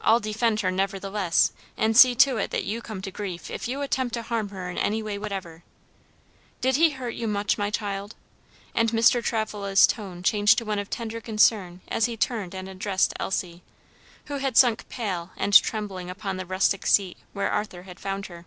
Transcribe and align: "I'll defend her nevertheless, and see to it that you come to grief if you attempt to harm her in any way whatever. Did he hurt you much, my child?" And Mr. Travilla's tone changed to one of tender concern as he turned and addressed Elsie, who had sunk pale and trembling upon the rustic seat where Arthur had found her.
"I'll 0.00 0.18
defend 0.18 0.62
her 0.62 0.70
nevertheless, 0.72 1.52
and 1.76 1.96
see 1.96 2.16
to 2.16 2.38
it 2.38 2.50
that 2.50 2.64
you 2.64 2.82
come 2.82 3.00
to 3.02 3.10
grief 3.12 3.52
if 3.52 3.68
you 3.68 3.82
attempt 3.82 4.14
to 4.14 4.22
harm 4.22 4.48
her 4.48 4.68
in 4.68 4.76
any 4.76 5.00
way 5.00 5.16
whatever. 5.16 5.62
Did 6.60 6.74
he 6.74 6.90
hurt 6.90 7.14
you 7.14 7.28
much, 7.28 7.56
my 7.56 7.70
child?" 7.70 8.16
And 8.74 8.90
Mr. 8.90 9.22
Travilla's 9.22 9.86
tone 9.86 10.24
changed 10.24 10.58
to 10.58 10.64
one 10.64 10.80
of 10.80 10.90
tender 10.90 11.20
concern 11.20 11.82
as 11.86 12.06
he 12.06 12.16
turned 12.16 12.52
and 12.52 12.68
addressed 12.68 13.14
Elsie, 13.20 13.62
who 14.24 14.38
had 14.38 14.56
sunk 14.56 14.88
pale 14.88 15.30
and 15.36 15.54
trembling 15.54 16.10
upon 16.10 16.36
the 16.36 16.44
rustic 16.44 16.84
seat 16.84 17.16
where 17.32 17.48
Arthur 17.48 17.84
had 17.84 18.00
found 18.00 18.26
her. 18.26 18.44